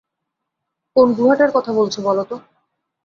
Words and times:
কোন 0.95 1.07
গুহাটার 1.13 1.51
কথা 1.53 1.71
বলছো 1.73 1.99
বলো 2.01 2.23
তো? 2.23 2.35